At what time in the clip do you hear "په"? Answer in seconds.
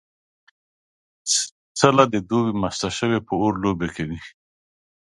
3.27-3.33